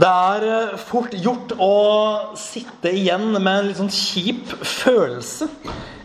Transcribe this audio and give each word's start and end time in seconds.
Det 0.00 0.08
er 0.08 0.44
eh, 0.48 0.76
fort 0.80 1.12
gjort 1.12 1.50
å 1.60 1.72
sitte 2.38 2.92
igjen 2.94 3.34
med 3.34 3.50
en 3.50 3.66
litt 3.66 3.80
sånn 3.80 3.92
kjip 3.92 4.52
følelse 4.64 5.48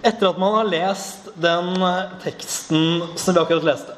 etter 0.05 0.28
at 0.28 0.39
man 0.41 0.57
har 0.57 0.67
lest 0.67 1.29
den 1.39 1.69
eh, 1.79 2.15
teksten 2.26 3.05
som 3.15 3.37
vi 3.37 3.44
akkurat 3.44 3.67
leste. 3.69 3.96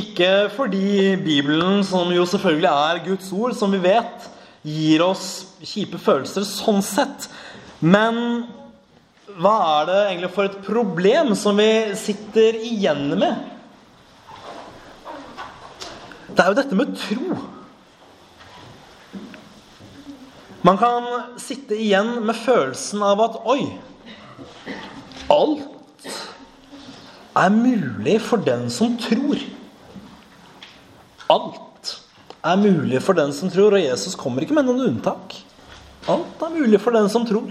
Ikke 0.00 0.46
fordi 0.54 1.16
Bibelen, 1.20 1.82
som 1.84 2.12
jo 2.14 2.24
selvfølgelig 2.30 2.70
er 2.70 3.02
Guds 3.08 3.28
ord, 3.34 3.56
som 3.58 3.74
vi 3.74 3.82
vet, 3.84 4.30
gir 4.62 5.04
oss 5.04 5.28
kjipe 5.66 6.00
følelser 6.00 6.46
sånn 6.46 6.80
sett. 6.84 7.26
Men 7.82 8.44
hva 9.40 9.56
er 9.80 9.88
det 9.90 10.00
egentlig 10.06 10.34
for 10.38 10.48
et 10.48 10.60
problem 10.64 11.34
som 11.36 11.58
vi 11.58 11.70
sitter 11.98 12.56
igjen 12.64 13.08
med? 13.18 13.48
Det 16.30 16.38
er 16.38 16.52
jo 16.52 16.60
dette 16.62 16.78
med 16.78 16.94
tro. 16.96 17.40
Man 20.62 20.76
kan 20.76 21.06
sitte 21.40 21.76
igjen 21.78 22.18
med 22.26 22.36
følelsen 22.36 23.00
av 23.04 23.20
at 23.24 23.38
oi, 23.48 23.62
alt 25.32 26.08
er 27.40 27.54
mulig 27.54 28.18
for 28.26 28.42
den 28.44 28.66
som 28.72 28.98
tror. 29.00 29.40
Alt 31.32 31.94
er 32.44 32.60
mulig 32.60 33.00
for 33.04 33.16
den 33.16 33.32
som 33.32 33.48
tror, 33.52 33.72
og 33.72 33.80
Jesus 33.80 34.18
kommer 34.18 34.44
ikke 34.44 34.56
med 34.58 34.68
noen 34.68 34.84
unntak. 34.90 35.38
Alt 36.10 36.44
er 36.44 36.52
mulig 36.52 36.80
for 36.82 36.92
den 36.96 37.08
som 37.12 37.24
tror. 37.28 37.48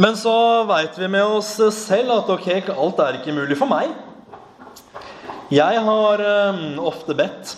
Men 0.00 0.14
så 0.16 0.32
veit 0.70 0.96
vi 0.96 1.08
med 1.10 1.26
oss 1.26 1.56
selv 1.76 2.14
at 2.14 2.30
ok, 2.30 2.48
alt 2.72 3.04
er 3.04 3.20
ikke 3.20 3.34
mulig 3.36 3.58
for 3.58 3.68
meg. 3.68 3.90
Jeg 5.50 5.80
har 5.82 6.22
um, 6.54 6.78
ofte 6.88 7.16
bedt 7.18 7.56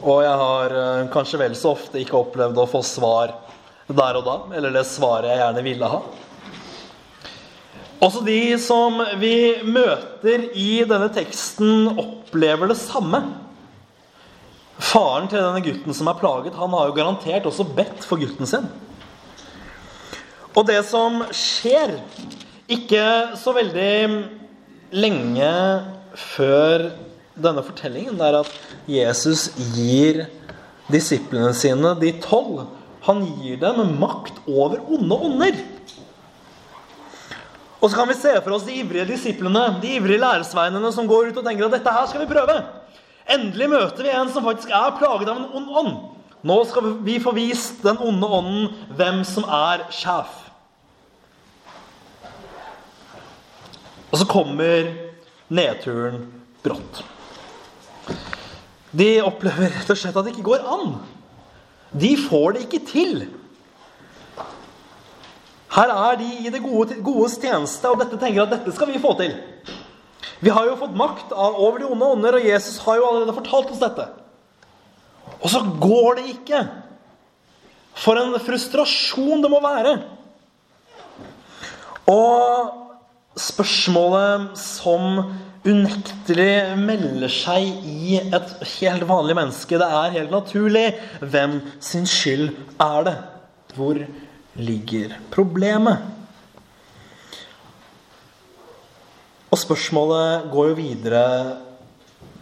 og 0.00 0.20
jeg 0.24 0.36
har 0.40 0.74
eh, 0.80 1.06
kanskje 1.12 1.40
vel 1.40 1.56
så 1.58 1.74
ofte 1.74 2.00
ikke 2.00 2.16
opplevd 2.18 2.60
å 2.60 2.68
få 2.68 2.80
svar 2.86 3.34
der 3.84 4.16
og 4.16 4.24
da, 4.24 4.36
eller 4.56 4.72
det 4.72 4.86
svaret 4.88 5.28
jeg 5.28 5.42
gjerne 5.42 5.64
ville 5.64 5.90
ha. 5.92 6.02
Også 8.04 8.20
de 8.24 8.56
som 8.60 8.98
vi 9.20 9.62
møter 9.64 10.48
i 10.56 10.84
denne 10.88 11.08
teksten, 11.12 11.92
opplever 12.00 12.68
det 12.68 12.78
samme. 12.80 13.20
Faren 14.80 15.28
til 15.30 15.40
denne 15.40 15.62
gutten 15.64 15.96
som 15.96 16.08
er 16.10 16.18
plaget, 16.18 16.56
han 16.58 16.72
har 16.74 16.88
jo 16.88 16.96
garantert 16.96 17.46
også 17.48 17.68
bedt 17.76 18.04
for 18.08 18.20
gutten 18.20 18.48
sin. 18.48 18.66
Og 20.54 20.66
det 20.68 20.80
som 20.88 21.22
skjer, 21.34 21.96
ikke 22.72 23.04
så 23.40 23.54
veldig 23.56 23.94
lenge 24.94 25.52
før 26.16 26.88
denne 27.34 27.64
fortellingen, 27.66 28.20
er 28.22 28.40
at 28.42 28.50
Jesus 28.90 29.48
gir 29.74 30.24
disiplene 30.90 31.52
sine, 31.56 31.94
de 32.00 32.12
tolv, 32.22 32.66
han 33.04 33.20
gir 33.40 33.58
dem 33.60 33.96
makt 34.00 34.38
over 34.48 34.80
onde 34.88 35.18
ånder. 35.28 35.58
Og 37.84 37.90
så 37.90 37.98
kan 37.98 38.08
vi 38.08 38.16
se 38.16 38.32
for 38.40 38.56
oss 38.56 38.64
de 38.64 38.78
ivrige 38.80 39.10
disiplene, 39.10 39.66
de 39.82 39.98
ivrige 39.98 40.22
læresveinene 40.22 40.92
som 40.94 41.08
går 41.08 41.28
ut 41.28 41.40
og 41.40 41.44
tenker 41.44 41.66
at 41.66 41.74
dette 41.76 41.92
her 41.92 42.06
skal 42.08 42.24
vi 42.24 42.30
prøve. 42.30 42.56
Endelig 43.34 43.68
møter 43.72 44.06
vi 44.06 44.12
en 44.12 44.30
som 44.32 44.44
faktisk 44.44 44.72
er 44.72 44.96
plaget 44.96 45.28
av 45.28 45.42
en 45.42 45.50
ond 45.60 45.76
ånd. 45.82 45.92
Nå 46.44 46.56
skal 46.68 46.94
vi 47.04 47.18
få 47.20 47.32
vist 47.36 47.84
den 47.84 48.00
onde 48.04 48.28
ånden 48.38 48.66
hvem 48.96 49.20
som 49.28 49.44
er 49.48 49.84
sjef. 49.92 50.40
Og 54.12 54.20
så 54.20 54.28
kommer 54.30 54.92
nedturen 55.52 56.28
brått. 56.64 57.02
De 58.94 59.08
opplever 59.26 59.72
rett 59.74 59.90
og 59.90 59.98
slett 59.98 60.16
at 60.16 60.26
det 60.26 60.34
ikke 60.34 60.48
går 60.52 60.66
an. 60.70 60.94
De 61.94 62.12
får 62.18 62.54
det 62.54 62.66
ikke 62.66 62.82
til. 62.86 63.24
Her 65.74 65.90
er 65.90 66.20
de 66.20 66.28
i 66.46 66.52
det 66.54 66.62
gode, 66.62 67.00
godes 67.02 67.34
tjeneste, 67.42 67.90
og 67.90 67.98
dette 68.02 68.18
tenker 68.20 68.44
at 68.44 68.52
dette 68.54 68.74
skal 68.76 68.92
vi 68.92 69.02
få 69.02 69.16
til. 69.18 69.34
Vi 70.44 70.52
har 70.52 70.68
jo 70.68 70.78
fått 70.78 70.94
makt 70.98 71.32
over 71.34 71.80
de 71.80 71.88
onde 71.88 72.10
ånder, 72.14 72.38
og 72.38 72.46
Jesus 72.46 72.78
har 72.84 73.00
jo 73.00 73.08
allerede 73.08 73.34
fortalt 73.34 73.72
oss 73.74 73.82
dette. 73.82 74.06
Og 75.40 75.48
så 75.50 75.62
går 75.82 76.20
det 76.20 76.26
ikke. 76.36 76.62
For 77.98 78.18
en 78.18 78.34
frustrasjon 78.42 79.42
det 79.42 79.50
må 79.50 79.60
være. 79.64 79.96
Og 82.10 82.83
spørsmålet 83.38 84.54
som 84.58 85.18
unektelig 85.64 86.76
melder 86.78 87.32
seg 87.32 87.86
i 87.88 88.18
et 88.20 88.50
helt 88.76 89.06
vanlig 89.08 89.36
menneske. 89.38 89.78
Det 89.80 89.88
er 89.88 90.16
helt 90.18 90.34
naturlig. 90.34 90.86
Hvem 91.20 91.60
sin 91.82 92.06
skyld 92.08 92.50
er 92.82 93.06
det? 93.08 93.16
Hvor 93.74 93.98
ligger 94.60 95.16
problemet? 95.34 96.10
Og 99.50 99.60
spørsmålet 99.60 100.50
går 100.52 100.72
jo 100.72 100.78
videre 100.78 101.24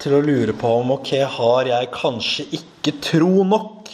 til 0.02 0.16
å 0.16 0.24
lure 0.24 0.54
på 0.56 0.70
om 0.80 0.94
ok, 0.96 1.12
har 1.38 1.68
jeg 1.68 1.90
kanskje 1.94 2.46
ikke 2.58 2.96
tro 3.04 3.44
nok? 3.46 3.90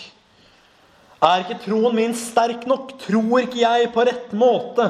Er 1.19 1.42
ikke 1.42 1.58
troen 1.64 1.97
min 1.98 2.14
sterk 2.16 2.62
nok? 2.70 2.94
Tror 3.03 3.42
ikke 3.42 3.60
jeg 3.64 3.91
på 3.94 4.04
rett 4.06 4.34
måte? 4.38 4.87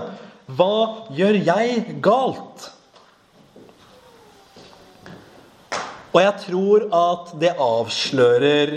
Hva 0.49 1.09
gjør 1.13 1.37
jeg 1.45 1.99
galt? 2.01 2.71
Og 6.09 6.23
jeg 6.23 6.37
tror 6.47 6.87
at 6.97 7.35
det 7.41 7.51
avslører 7.61 8.73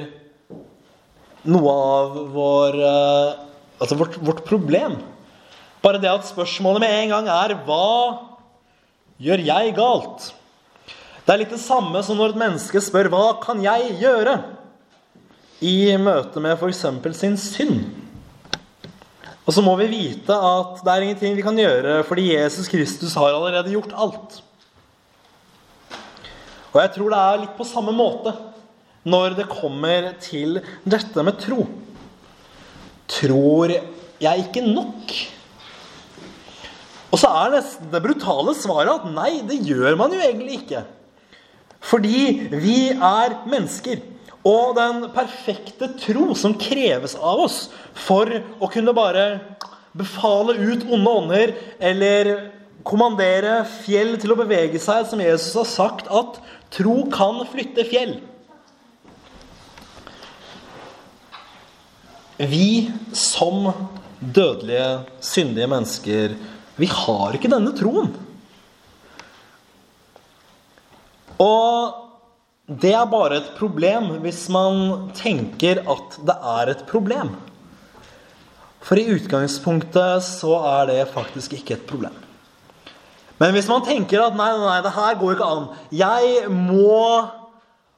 noe 1.48 1.72
av 1.72 2.18
vår, 2.34 2.76
eh, 2.76 3.40
altså 3.80 3.98
vårt, 3.98 4.20
vårt 4.20 4.44
problem. 4.46 5.00
Bare 5.82 6.02
det 6.02 6.12
at 6.12 6.28
spørsmålet 6.28 6.84
med 6.84 6.98
en 6.98 7.16
gang 7.16 7.32
er 7.32 7.56
hva 7.66 8.20
gjør 9.22 9.48
jeg 9.48 9.74
galt? 9.80 10.28
Det 11.24 11.34
er 11.34 11.42
litt 11.46 11.56
det 11.56 11.64
samme 11.64 12.04
som 12.04 12.20
når 12.20 12.36
et 12.36 12.42
menneske 12.44 12.84
spør 12.84 13.10
hva 13.14 13.26
kan 13.42 13.64
jeg 13.64 13.96
gjøre? 14.02 14.36
I 15.64 15.96
møte 16.02 16.42
med 16.44 16.58
f.eks. 16.60 16.84
sin 17.16 17.40
synd. 17.40 18.01
Og 19.42 19.56
så 19.56 19.64
må 19.66 19.74
vi 19.80 19.90
vite 19.90 20.36
at 20.36 20.82
det 20.86 20.94
er 20.94 21.06
ingenting 21.08 21.36
vi 21.38 21.46
kan 21.46 21.58
gjøre 21.58 22.02
fordi 22.08 22.30
Jesus 22.36 22.70
Kristus 22.70 23.16
har 23.18 23.34
allerede 23.34 23.74
gjort 23.74 23.96
alt. 23.98 24.40
Og 26.72 26.80
jeg 26.80 26.94
tror 26.96 27.12
det 27.12 27.22
er 27.22 27.42
litt 27.42 27.58
på 27.58 27.68
samme 27.68 27.94
måte 27.96 28.36
når 29.02 29.36
det 29.40 29.50
kommer 29.50 30.12
til 30.22 30.62
dette 30.86 31.26
med 31.26 31.40
tro. 31.42 31.66
Tror 33.12 33.74
jeg 34.22 34.46
ikke 34.46 34.64
nok? 34.64 35.16
Og 37.12 37.20
så 37.20 37.28
er 37.42 37.58
det, 37.58 37.64
det 37.92 38.04
brutale 38.06 38.54
svaret 38.56 38.94
at 38.94 39.10
nei, 39.12 39.42
det 39.44 39.60
gjør 39.68 39.98
man 40.00 40.14
jo 40.16 40.22
egentlig 40.22 40.62
ikke. 40.62 40.86
Fordi 41.82 42.48
vi 42.54 42.78
er 42.94 43.36
mennesker. 43.50 44.00
Og 44.48 44.74
den 44.78 45.04
perfekte 45.14 45.92
tro 46.02 46.32
som 46.38 46.58
kreves 46.58 47.14
av 47.16 47.44
oss 47.44 47.60
for 47.94 48.30
å 48.58 48.70
kunne 48.72 48.96
bare 48.98 49.26
befale 49.98 50.56
ut 50.58 50.88
onde 50.88 51.14
ånder 51.20 51.54
eller 51.78 52.32
kommandere 52.88 53.60
fjell 53.84 54.16
til 54.22 54.34
å 54.34 54.40
bevege 54.40 54.80
seg, 54.82 55.06
som 55.06 55.22
Jesus 55.22 55.54
har 55.60 55.70
sagt 55.70 56.10
at 56.10 56.40
Tro 56.72 57.02
kan 57.12 57.42
flytte 57.52 57.84
fjell. 57.84 58.14
Vi 62.40 62.88
som 63.14 63.68
dødelige, 64.22 65.02
syndige 65.20 65.68
mennesker, 65.70 66.38
vi 66.80 66.88
har 66.88 67.36
ikke 67.36 67.52
denne 67.52 67.74
troen. 67.76 68.14
Og 71.44 72.11
det 72.70 72.94
er 72.94 73.10
bare 73.10 73.40
et 73.42 73.54
problem 73.58 74.12
hvis 74.24 74.46
man 74.54 75.10
tenker 75.18 75.82
at 75.90 76.20
det 76.28 76.36
er 76.36 76.72
et 76.72 76.84
problem. 76.90 77.34
For 78.82 78.98
i 78.98 79.10
utgangspunktet 79.14 80.26
så 80.26 80.56
er 80.78 80.90
det 80.90 81.12
faktisk 81.14 81.54
ikke 81.58 81.78
et 81.78 81.88
problem. 81.90 82.16
Men 83.42 83.56
hvis 83.56 83.70
man 83.70 83.84
tenker 83.86 84.22
at 84.22 84.38
nei, 84.38 84.50
nei, 84.62 84.80
det 84.86 84.94
her 84.94 85.18
går 85.18 85.34
ikke 85.34 85.50
an 85.50 85.70
Jeg 85.98 86.50
må 86.54 87.26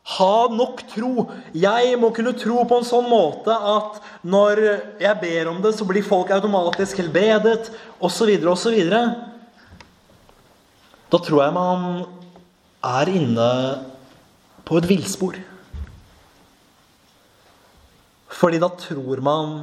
ha 0.04 0.34
nok 0.52 0.84
tro. 0.92 1.28
Jeg 1.56 1.96
må 2.00 2.10
kunne 2.16 2.36
tro 2.40 2.64
på 2.68 2.80
en 2.80 2.88
sånn 2.88 3.08
måte 3.12 3.56
at 3.56 4.02
når 4.28 4.62
jeg 5.04 5.20
ber 5.22 5.52
om 5.52 5.62
det, 5.64 5.74
så 5.78 5.88
blir 5.88 6.04
folk 6.04 6.32
automatisk 6.36 7.00
helbredet, 7.00 7.72
osv., 8.04 8.34
osv. 8.52 8.82
Da 11.14 11.22
tror 11.24 11.44
jeg 11.46 11.56
man 11.56 11.88
er 12.84 13.12
inne 13.14 13.50
på 14.64 14.80
et 14.80 14.90
villspor. 14.90 15.38
Fordi 18.34 18.60
da 18.60 18.70
tror 18.80 19.22
man 19.24 19.56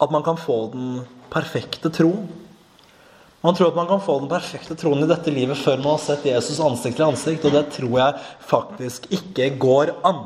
at 0.00 0.10
man 0.10 0.24
kan 0.24 0.38
få 0.40 0.70
den 0.72 1.02
perfekte 1.32 1.90
troen. 1.92 2.28
Man 3.44 3.56
tror 3.56 3.72
at 3.72 3.76
man 3.76 3.88
kan 3.88 4.00
få 4.00 4.18
den 4.22 4.30
perfekte 4.30 4.76
troen 4.80 5.02
i 5.04 5.08
dette 5.10 5.32
livet 5.34 5.58
før 5.60 5.82
man 5.82 5.96
har 5.96 6.04
sett 6.06 6.24
Jesus 6.30 6.62
ansikt 6.64 6.96
til 6.96 7.10
ansikt, 7.10 7.44
og 7.44 7.52
det 7.52 7.66
tror 7.74 7.98
jeg 7.98 8.22
faktisk 8.48 9.10
ikke 9.12 9.50
går 9.60 9.92
an. 10.08 10.22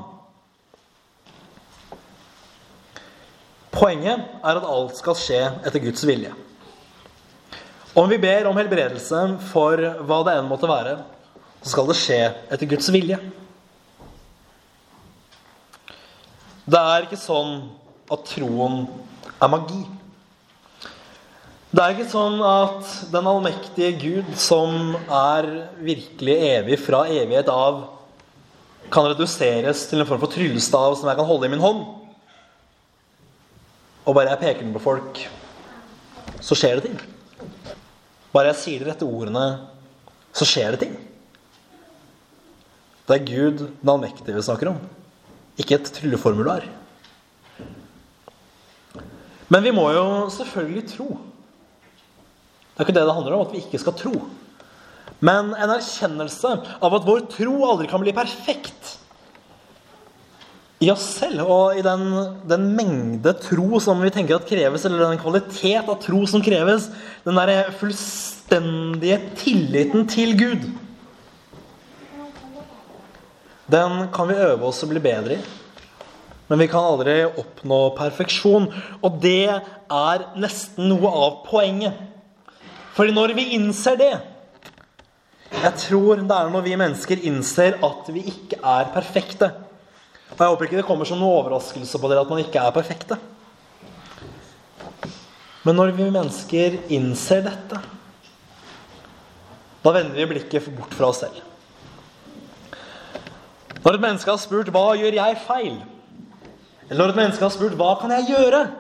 Poenget 3.75 4.23
er 4.43 4.59
at 4.61 4.69
alt 4.69 4.95
skal 4.99 5.19
skje 5.19 5.41
etter 5.67 5.83
Guds 5.83 6.07
vilje. 6.07 6.31
Om 7.99 8.07
vi 8.11 8.21
ber 8.23 8.47
om 8.47 8.57
helbredelse 8.59 9.25
for 9.51 9.83
hva 10.07 10.21
det 10.27 10.39
enn 10.39 10.49
måtte 10.51 10.71
være, 10.71 10.97
så 11.63 11.73
skal 11.73 11.91
det 11.91 11.99
skje 11.99 12.21
etter 12.55 12.71
Guds 12.71 12.91
vilje. 12.95 13.19
Det 16.69 16.77
er 16.77 17.07
ikke 17.07 17.17
sånn 17.17 17.63
at 18.13 18.27
troen 18.29 18.83
er 19.41 19.49
magi. 19.49 19.79
Det 21.73 21.81
er 21.81 21.95
ikke 21.95 22.11
sånn 22.11 22.43
at 22.45 22.91
den 23.13 23.29
allmektige 23.31 23.95
Gud, 24.03 24.29
som 24.41 24.93
er 24.97 25.49
virkelig 25.81 26.35
evig 26.49 26.79
fra 26.83 27.07
evighet 27.09 27.49
av, 27.53 27.87
kan 28.93 29.09
reduseres 29.09 29.87
til 29.89 30.03
en 30.03 30.09
form 30.09 30.21
for 30.21 30.33
tryllestav 30.33 30.97
som 30.97 31.09
jeg 31.09 31.19
kan 31.21 31.29
holde 31.29 31.49
i 31.49 31.53
min 31.53 31.65
hånd. 31.65 31.87
Og 34.05 34.17
bare 34.17 34.35
jeg 34.35 34.43
peker 34.45 34.65
den 34.67 34.77
på 34.77 34.85
folk, 34.85 35.23
så 36.45 36.57
skjer 36.57 36.79
det 36.79 36.89
ting. 36.91 37.01
Bare 38.33 38.53
jeg 38.53 38.61
sier 38.61 38.85
de 38.85 38.91
rette 38.91 39.09
ordene, 39.09 39.47
så 40.37 40.49
skjer 40.49 40.77
det 40.77 40.85
ting. 40.85 40.95
Det 43.09 43.17
er 43.17 43.29
Gud 43.29 43.65
den 43.65 43.93
allmektige 43.97 44.37
vi 44.37 44.45
snakker 44.45 44.75
om, 44.75 44.81
ikke 45.59 45.79
et 45.79 45.91
trylleformular. 45.95 46.67
Men 49.49 49.65
vi 49.65 49.73
må 49.75 49.89
jo 49.95 50.07
selvfølgelig 50.33 50.85
tro. 50.93 51.09
Det 52.75 52.85
er 52.85 52.87
ikke 52.87 52.95
det 52.99 53.07
det 53.09 53.17
handler 53.17 53.37
om, 53.37 53.47
at 53.47 53.55
vi 53.55 53.63
ikke 53.65 53.81
skal 53.83 53.97
tro. 53.99 54.15
Men 55.25 55.51
en 55.57 55.75
erkjennelse 55.75 56.55
av 56.85 56.95
at 56.95 57.07
vår 57.09 57.25
tro 57.33 57.55
aldri 57.67 57.89
kan 57.91 58.03
bli 58.05 58.15
perfekt 58.15 58.99
i 60.79 60.93
oss 60.93 61.03
selv 61.17 61.49
og 61.51 61.79
i 61.79 61.83
den, 61.83 62.05
den, 62.47 62.69
mengde 62.79 63.33
tro 63.43 63.81
som 63.83 63.99
vi 63.99 64.13
tenker 64.15 64.37
at 64.37 64.47
kreves, 64.47 64.85
eller 64.87 65.09
den 65.09 65.19
kvalitet 65.19 65.89
av 65.91 65.97
tro 66.05 66.21
som 66.31 66.45
kreves, 66.45 66.87
den 67.25 67.39
derre 67.41 67.73
fullstendige 67.81 69.19
tilliten 69.41 70.07
til 70.11 70.37
Gud 70.39 70.69
Den 73.69 74.09
kan 74.15 74.31
vi 74.31 74.39
øve 74.41 74.71
oss 74.71 74.83
å 74.85 74.89
bli 74.91 75.03
bedre 75.05 75.39
i. 75.39 75.43
Men 76.49 76.63
vi 76.63 76.69
kan 76.73 76.87
aldri 76.89 77.21
oppnå 77.29 77.83
perfeksjon. 77.99 78.71
Og 79.05 79.21
det 79.21 79.51
er 79.53 80.27
nesten 80.41 80.89
noe 80.89 81.13
av 81.13 81.41
poenget. 81.49 82.01
Fordi 82.97 83.15
når 83.15 83.37
vi 83.37 83.53
innser 83.55 83.99
det 84.01 84.15
Jeg 85.53 85.75
tror 85.81 86.21
det 86.29 86.35
er 86.35 86.51
når 86.53 86.65
vi 86.67 86.77
mennesker 86.77 87.23
innser 87.25 87.79
at 87.85 88.11
vi 88.13 88.21
ikke 88.31 88.59
er 88.61 88.91
perfekte 88.93 89.49
og 90.39 90.45
jeg 90.45 90.53
håper 90.53 90.69
ikke 90.69 90.79
det 90.79 90.87
kommer 90.87 91.09
som 91.09 91.19
noen 91.19 91.41
overraskelse 91.41 91.99
på 91.99 92.09
dere 92.11 92.23
at 92.23 92.31
man 92.31 92.39
ikke 92.43 92.61
er 92.63 92.75
perfekte. 92.75 93.17
Men 95.67 95.79
når 95.81 95.95
vi 95.97 96.09
mennesker 96.15 96.77
innser 96.95 97.43
dette, 97.49 97.81
da 99.83 99.95
vender 99.95 100.15
vi 100.15 100.29
blikket 100.35 100.69
bort 100.77 100.95
fra 100.95 101.11
oss 101.11 101.25
selv. 101.25 101.41
Når 103.85 103.95
et 103.95 104.01
menneske 104.01 104.31
har 104.31 104.37
spurt 104.37 104.67
'Hva 104.67 104.97
gjør 104.99 105.15
jeg 105.15 105.41
feil?' 105.47 105.83
Eller 106.91 107.05
når 107.05 107.09
et 107.09 107.17
menneske 107.17 107.43
har 107.45 107.51
spurt 107.51 107.73
'Hva 107.73 108.01
kan 108.01 108.11
jeg 108.11 108.27
gjøre?' 108.29 108.71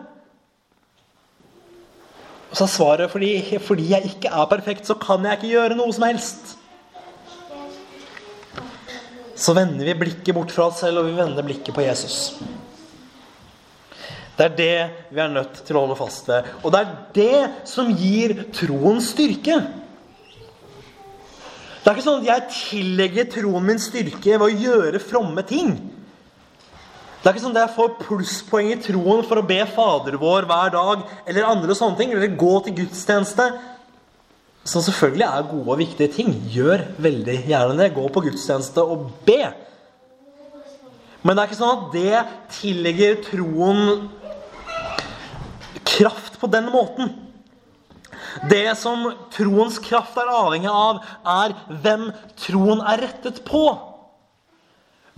Og 2.50 2.56
så 2.56 2.65
er 2.65 2.69
svaret 2.69 3.11
fordi, 3.11 3.59
fordi 3.59 3.91
jeg 3.91 4.05
ikke 4.05 4.29
er 4.29 4.47
perfekt, 4.47 4.87
så 4.87 4.95
kan 4.95 5.25
jeg 5.25 5.33
ikke 5.33 5.49
gjøre 5.49 5.77
noe 5.77 5.93
som 5.93 6.03
helst 6.03 6.59
så 9.39 9.55
vender 9.55 9.87
vi 9.87 9.95
blikket 9.95 10.35
bort 10.35 10.50
fra 10.50 10.67
oss 10.67 10.81
selv, 10.83 11.00
og 11.00 11.06
vi 11.06 11.19
vender 11.19 11.47
blikket 11.47 11.75
på 11.75 11.85
Jesus. 11.85 12.35
Det 14.39 14.47
er 14.47 14.56
det 14.59 14.75
vi 15.15 15.23
er 15.23 15.31
nødt 15.31 15.61
til 15.67 15.79
å 15.79 15.85
holde 15.85 15.99
fast 15.99 16.29
ved. 16.31 16.47
Og 16.62 16.75
det 16.75 16.81
er 16.81 16.97
det 17.15 17.69
som 17.71 17.91
gir 17.95 18.35
troen 18.55 18.99
styrke. 19.03 19.61
Det 21.88 21.94
er 21.94 21.96
ikke 22.02 22.05
sånn 22.05 22.19
at 22.20 22.26
jeg 22.29 22.49
tillegger 22.52 23.29
troen 23.32 23.64
min 23.64 23.79
styrke 23.81 24.35
ved 24.35 24.43
å 24.44 24.56
gjøre 24.61 24.99
fromme 25.00 25.40
ting. 25.49 25.70
Det 27.23 27.23
er 27.25 27.31
ikke 27.32 27.40
sånn 27.46 27.55
at 27.55 27.62
jeg 27.62 27.76
får 27.79 27.94
plusspoeng 28.02 28.67
i 28.75 28.76
troen 28.85 29.23
for 29.25 29.40
å 29.40 29.44
be 29.49 29.56
Fader 29.73 30.19
vår 30.20 30.44
hver 30.50 30.75
dag 30.75 31.06
eller 31.25 31.46
andre 31.49 31.76
sånne 31.79 31.96
ting, 31.96 32.12
eller 32.12 32.35
gå 32.37 32.50
til 32.67 32.75
gudstjeneste 32.82 33.46
som 34.69 34.85
selvfølgelig 34.85 35.25
er 35.31 35.46
gode 35.49 35.64
og 35.64 35.81
viktige 35.81 36.12
ting. 36.12 36.35
Gjør 36.52 36.85
veldig 37.00 37.38
gjerne 37.49 37.79
det. 37.81 37.87
Gå 37.96 38.05
på 38.12 38.25
gudstjeneste 38.26 38.85
og 38.85 39.08
be. 39.25 39.38
Men 41.25 41.32
det 41.32 41.40
er 41.40 41.49
ikke 41.49 41.61
sånn 41.62 41.73
at 41.73 41.88
det 41.96 42.20
tillegger 42.58 43.17
troen 43.31 44.11
kraft 45.88 46.37
på 46.37 46.52
den 46.52 46.69
måten. 46.69 47.17
Det 48.46 48.76
som 48.79 49.08
troens 49.35 49.79
kraft 49.82 50.19
er 50.20 50.31
avhengig 50.31 50.70
av, 50.70 51.02
er 51.26 51.55
hvem 51.82 52.08
troen 52.38 52.82
er 52.87 53.02
rettet 53.06 53.43
på. 53.49 53.64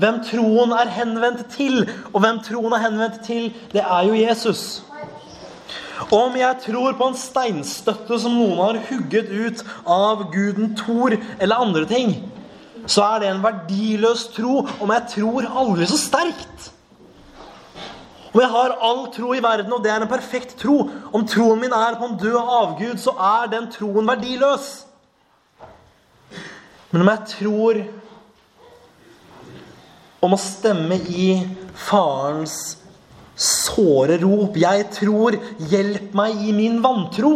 Hvem 0.01 0.23
troen 0.25 0.73
er 0.73 0.93
henvendt 0.95 1.45
til. 1.53 1.83
Og 2.15 2.23
hvem 2.25 2.41
troen 2.47 2.77
er 2.77 2.87
henvendt 2.87 3.21
til, 3.27 3.51
det 3.75 3.85
er 3.85 4.09
jo 4.09 4.17
Jesus. 4.17 4.83
Om 6.09 6.37
jeg 6.41 6.63
tror 6.65 6.97
på 6.97 7.11
en 7.11 7.19
steinstøtte 7.19 8.17
som 8.23 8.39
noen 8.39 8.61
har 8.63 8.81
hugget 8.89 9.29
ut 9.29 9.65
av 9.85 10.31
guden 10.33 10.73
Thor 10.79 11.13
eller 11.39 11.61
andre 11.61 11.85
ting, 11.91 12.15
så 12.89 13.05
er 13.05 13.21
det 13.21 13.29
en 13.31 13.43
verdiløs 13.45 14.31
tro 14.33 14.63
om 14.81 14.93
jeg 14.95 15.09
tror 15.13 15.51
aldri 15.61 15.89
så 15.91 15.99
sterkt. 16.01 16.71
Om 18.31 18.41
jeg 18.41 18.51
har 18.53 18.77
all 18.87 19.01
tro 19.15 19.33
i 19.35 19.43
verden, 19.43 19.73
og 19.75 19.83
det 19.83 19.91
er 19.91 20.05
en 20.05 20.11
perfekt 20.11 20.53
tro 20.61 20.85
Om 20.87 21.25
troen 21.27 21.59
min 21.59 21.73
er 21.75 21.97
på 21.99 22.07
en 22.07 22.19
død 22.21 22.37
avgud, 22.39 23.01
så 23.03 23.15
er 23.17 23.51
den 23.51 23.67
troen 23.73 24.07
verdiløs. 24.07 24.69
Men 26.91 27.03
om 27.03 27.11
jeg 27.11 27.33
tror 27.37 27.81
om 30.21 30.37
å 30.37 30.41
stemme 30.41 30.99
i 31.09 31.31
Farens 31.89 32.59
såre 33.41 34.19
rop. 34.21 34.59
Jeg 34.61 34.85
tror, 34.93 35.39
hjelp 35.71 36.13
meg 36.17 36.43
i 36.45 36.53
min 36.53 36.77
vantro. 36.85 37.33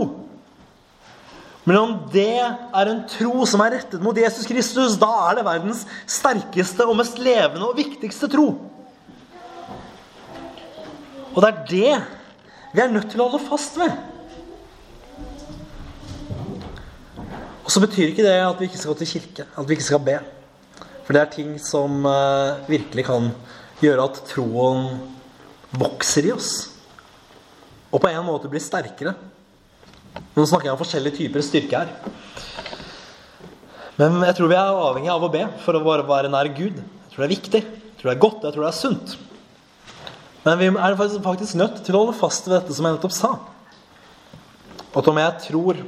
Men 1.65 1.79
om 1.81 1.95
det 2.13 2.43
er 2.45 2.91
en 2.91 3.05
tro 3.09 3.47
som 3.49 3.63
er 3.65 3.79
rettet 3.79 4.03
mot 4.05 4.19
Jesus 4.21 4.45
Kristus, 4.45 4.99
da 5.01 5.09
er 5.31 5.39
det 5.39 5.47
verdens 5.47 5.87
sterkeste 6.05 6.85
og 6.85 6.99
mest 6.99 7.17
levende 7.17 7.71
og 7.71 7.79
viktigste 7.79 8.29
tro. 8.33 8.51
Og 11.35 11.43
det 11.43 11.51
er 11.51 11.65
det 11.71 11.95
vi 12.75 12.83
er 12.83 12.91
nødt 12.91 13.11
til 13.11 13.23
å 13.23 13.29
holde 13.29 13.47
fast 13.47 13.77
ved. 13.79 13.93
Og 17.65 17.71
så 17.73 17.81
betyr 17.83 18.11
ikke 18.11 18.27
det 18.27 18.37
at 18.43 18.59
vi 18.61 18.69
ikke 18.69 18.81
skal 18.81 18.93
gå 18.93 19.01
til 19.01 19.11
kirke, 19.15 19.47
at 19.47 19.69
vi 19.69 19.77
ikke 19.77 19.87
skal 19.87 20.03
be. 20.05 20.19
For 21.05 21.17
det 21.17 21.23
er 21.23 21.33
ting 21.33 21.55
som 21.63 22.05
uh, 22.07 22.65
virkelig 22.69 23.07
kan 23.09 23.31
gjøre 23.83 24.09
at 24.09 24.21
troen 24.31 24.89
vokser 25.75 26.29
i 26.29 26.35
oss. 26.35 26.53
Og 27.91 28.03
på 28.03 28.11
en 28.11 28.27
måte 28.27 28.51
blir 28.51 28.63
sterkere. 28.63 29.15
Nå 30.35 30.47
snakker 30.47 30.69
jeg 30.69 30.75
om 30.75 30.83
forskjellige 30.83 31.19
typer 31.19 31.45
styrke 31.47 31.83
her. 31.83 31.93
Men 33.99 34.19
jeg 34.27 34.35
tror 34.39 34.51
vi 34.51 34.59
er 34.59 34.83
avhengig 34.87 35.13
av 35.15 35.27
å 35.27 35.31
be 35.31 35.45
for 35.63 35.79
å 35.79 35.85
bare 35.85 36.07
være 36.07 36.31
nær 36.33 36.51
Gud. 36.55 36.81
Jeg 36.83 37.15
tror 37.15 37.23
det 37.23 37.29
er 37.29 37.37
viktig. 37.37 37.63
Jeg 37.63 38.01
tror 38.01 38.11
det 38.11 38.17
er 38.17 38.25
godt. 38.27 38.43
Jeg 38.43 38.57
tror 38.57 38.67
det 38.67 38.73
er 38.73 38.79
sunt. 38.81 39.17
Men 40.45 40.59
vi 40.61 40.67
er 40.69 40.97
faktisk 41.25 41.57
nødt 41.57 41.81
til 41.87 41.97
å 41.97 42.05
holde 42.05 42.19
fast 42.19 42.49
ved 42.49 42.59
dette 42.59 42.77
som 42.77 42.85
jeg 42.85 42.99
nettopp 42.99 43.15
sa. 43.17 43.31
At 44.95 45.09
om 45.09 45.19
jeg 45.19 45.39
tror 45.49 45.81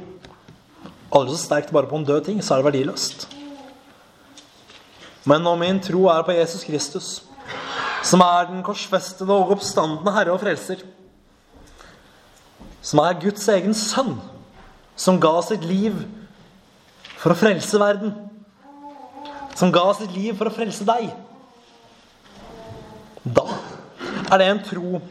aldri 1.13 1.35
så 1.35 1.43
sterkt 1.43 1.73
bare 1.73 1.87
på 1.89 1.99
en 1.99 2.07
død 2.07 2.25
ting, 2.25 2.39
så 2.41 2.55
er 2.55 2.63
det 2.63 2.71
verdiløst. 2.71 3.27
Men 5.27 5.45
om 5.47 5.59
min 5.59 5.79
tro 5.83 6.07
er 6.09 6.25
på 6.25 6.35
Jesus 6.35 6.63
Kristus, 6.65 7.07
som 8.03 8.23
er 8.23 8.49
den 8.49 8.63
korsfestede 8.63 9.33
og 9.33 9.53
oppstandende 9.57 10.13
Herre 10.15 10.33
og 10.33 10.41
Frelser. 10.41 10.81
Som 12.81 13.01
er 13.03 13.19
Guds 13.19 13.47
egen 13.51 13.75
sønn, 13.75 14.15
som 14.95 15.19
ga 15.21 15.35
sitt 15.43 15.65
liv 15.67 15.97
for 17.17 17.33
å 17.33 17.37
frelse 17.37 17.79
verden. 17.81 18.13
Som 19.57 19.73
ga 19.75 19.85
sitt 19.97 20.13
liv 20.15 20.37
for 20.37 20.49
å 20.49 20.55
frelse 20.55 20.87
deg. 20.87 21.09
Er 24.27 24.41
det 24.41 24.47
en 24.51 24.63
tro 24.63 25.01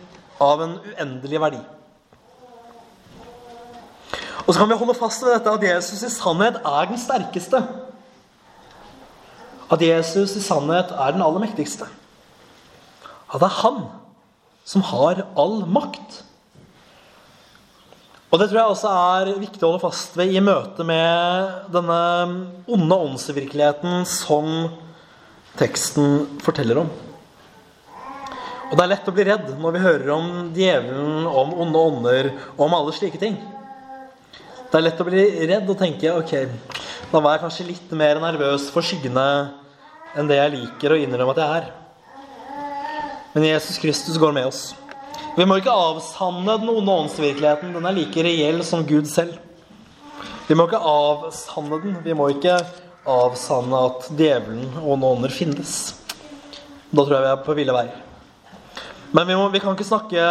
av 0.42 0.62
en 0.62 0.78
uendelig 0.84 1.40
verdi. 1.40 1.60
Og 4.46 4.52
så 4.52 4.60
kan 4.60 4.70
vi 4.70 4.78
holde 4.78 4.96
fast 4.98 5.24
ved 5.24 5.34
dette 5.34 5.52
at 5.56 5.68
Jesus 5.68 6.04
i 6.06 6.12
sannhet 6.12 6.60
er 6.60 6.90
den 6.90 7.00
sterkeste. 7.00 7.62
At 9.72 9.82
Jesus 9.82 10.36
i 10.38 10.44
sannhet 10.44 10.92
er 10.94 11.16
den 11.16 11.24
aller 11.24 11.42
mektigste 11.42 11.88
at 13.26 13.42
det 13.42 13.48
er 13.48 13.60
han 13.62 13.82
som 14.66 14.84
har 14.86 15.24
all 15.38 15.60
makt. 15.70 16.22
Og 18.30 18.40
det 18.40 18.48
tror 18.50 18.58
jeg 18.60 18.74
også 18.74 18.92
er 18.92 19.30
viktig 19.38 19.62
å 19.62 19.70
holde 19.70 19.84
fast 19.84 20.16
ved 20.18 20.34
i 20.34 20.42
møte 20.42 20.84
med 20.86 21.70
denne 21.74 21.98
onde 22.74 22.98
åndsvirkeligheten 23.06 24.06
som 24.10 24.68
teksten 25.56 26.38
forteller 26.42 26.82
om. 26.82 26.90
Og 28.66 28.74
det 28.74 28.82
er 28.82 28.90
lett 28.90 29.06
å 29.06 29.14
bli 29.14 29.26
redd 29.28 29.50
når 29.62 29.74
vi 29.76 29.84
hører 29.84 30.08
om 30.16 30.30
djevelen, 30.54 31.26
om 31.30 31.52
onde 31.62 31.82
ånder, 31.90 32.30
om 32.58 32.74
alle 32.74 32.94
slike 32.94 33.20
ting. 33.20 33.36
Det 34.66 34.78
er 34.80 34.84
lett 34.88 35.00
å 35.00 35.06
bli 35.06 35.26
redd 35.46 35.68
og 35.70 35.78
tenke 35.78 36.10
ok, 36.18 36.32
da 37.12 37.20
var 37.22 37.36
jeg 37.36 37.44
kanskje 37.44 37.68
litt 37.68 37.92
mer 37.94 38.18
nervøs 38.18 38.66
for 38.74 38.82
skyggene 38.82 39.26
enn 40.18 40.26
det 40.26 40.40
jeg 40.40 40.54
liker 40.56 40.94
å 40.94 40.98
innrømme 40.98 41.36
at 41.36 41.42
jeg 41.42 41.60
er. 41.60 41.68
Men 43.36 43.46
Jesus 43.46 43.78
Kristus 43.78 44.18
går 44.18 44.34
med 44.34 44.48
oss. 44.48 44.62
Vi 45.36 45.44
må 45.46 45.58
ikke 45.60 45.74
avsanne 45.76 46.56
den 46.58 46.72
onde 46.72 46.96
åndsvirkeligheten. 47.04 47.74
Den 47.76 47.86
er 47.86 47.94
like 47.94 48.24
reell 48.24 48.62
som 48.64 48.82
Gud 48.88 49.06
selv. 49.10 49.36
Vi 50.48 50.56
må 50.56 50.66
ikke 50.66 50.80
avsanne 50.80 51.78
den. 51.84 51.98
Vi 52.02 52.16
må 52.16 52.30
ikke 52.32 52.56
avsanne 53.06 53.84
at 53.90 54.08
djevelen 54.16 54.72
og 54.80 54.96
onde 54.96 55.12
ånder 55.12 55.36
finnes. 55.36 55.76
Da 56.90 57.04
tror 57.04 57.18
jeg 57.18 57.26
vi 57.28 57.32
er 57.34 57.46
på 57.46 57.58
ville 57.60 57.76
veier. 57.76 58.05
Men 59.16 59.24
vi, 59.30 59.36
må, 59.38 59.46
vi, 59.48 59.60
kan 59.62 59.72
ikke 59.72 59.88
snakke 59.88 60.24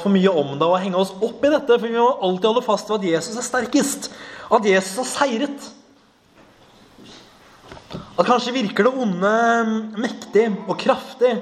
for 0.00 0.08
mye 0.08 0.32
om 0.32 0.54
det 0.56 0.64
og 0.64 0.78
henge 0.80 0.96
oss 0.96 1.12
opp 1.12 1.42
i 1.44 1.50
dette, 1.52 1.76
for 1.76 1.84
vi 1.84 1.98
må 1.98 2.08
alltid 2.24 2.48
holde 2.48 2.64
fast 2.64 2.88
ved 2.88 3.02
at 3.02 3.10
Jesus 3.18 3.36
er 3.36 3.44
sterkest. 3.44 4.08
At 4.48 4.64
Jesus 4.64 4.96
har 5.02 5.10
seiret. 5.10 5.66
At 8.16 8.24
kanskje 8.24 8.54
virker 8.56 8.88
det 8.88 8.94
onde 9.04 9.34
mektig 10.00 10.46
og 10.64 10.78
kraftig. 10.80 11.34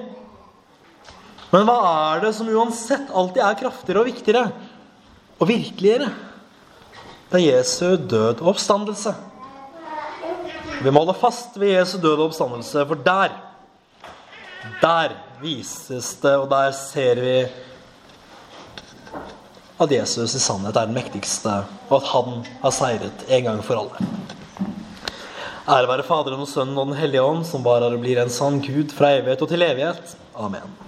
Men 1.54 1.68
hva 1.68 1.78
er 1.86 2.24
det 2.24 2.34
som 2.34 2.50
uansett 2.50 3.14
alltid 3.14 3.44
er 3.46 3.60
kraftigere 3.60 4.02
og 4.02 4.10
viktigere 4.10 4.44
og 5.38 5.46
virkeligere? 5.46 6.10
Det 7.30 7.38
er 7.38 7.46
Jesu 7.60 7.94
død 7.94 8.42
og 8.42 8.56
oppstandelse. 8.56 9.14
Vi 10.82 10.90
må 10.90 11.04
holde 11.04 11.14
fast 11.14 11.54
ved 11.62 11.76
Jesu 11.76 12.00
død 12.02 12.16
og 12.16 12.32
oppstandelse, 12.32 12.82
for 12.90 13.06
der 13.06 13.38
der 14.80 15.14
vises 15.42 16.14
det, 16.22 16.34
og 16.36 16.48
der 16.50 16.72
ser 16.76 17.20
vi 17.20 17.36
at 19.80 19.90
Jesus 19.90 20.34
i 20.34 20.40
sannhet 20.40 20.76
er 20.76 20.86
den 20.86 20.94
mektigste, 20.94 21.64
og 21.88 21.96
at 21.98 22.08
han 22.12 22.44
har 22.62 22.74
seiret 22.74 23.26
en 23.28 23.48
gang 23.48 23.64
for 23.66 23.82
alle. 23.82 24.06
Ære 25.64 25.88
være 25.88 26.06
Faderen 26.06 26.44
og 26.44 26.48
Sønnen 26.48 26.78
og 26.78 26.90
Den 26.92 26.98
hellige 27.00 27.24
ånd, 27.24 27.44
som 27.48 27.64
bare 27.64 27.90
blir 27.98 28.20
en 28.22 28.30
sann 28.30 28.60
Gud 28.62 28.92
fra 28.94 29.16
evighet 29.16 29.42
og 29.42 29.48
til 29.48 29.64
evighet. 29.64 30.16
Amen. 30.36 30.83